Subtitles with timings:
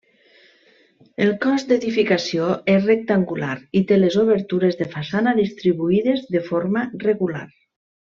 [1.25, 7.49] El cos d'edificació és rectangular i té les obertures de façana distribuïdes de forma regular.